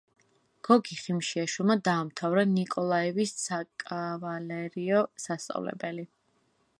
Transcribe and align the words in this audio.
გოგი 0.67 0.95
ხიმშიაშვილმა 1.01 1.75
დაამთავრა 1.87 2.45
ნიკოლაევის 2.53 3.35
საკავალერიო 3.43 5.07
სასწავლებელი. 5.27 6.11